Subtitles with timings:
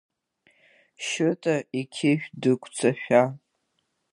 [1.05, 3.21] Шьыта иқьышә дықәҵашәа.